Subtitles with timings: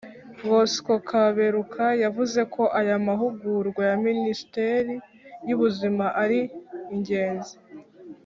[0.47, 4.93] bosco kaberuka yavuze ko aya mahugurwa ya minisiteri
[5.47, 6.39] y’ubuzima ari
[6.93, 7.55] ingenzi